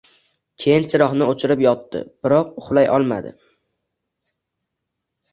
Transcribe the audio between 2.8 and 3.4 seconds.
olmadi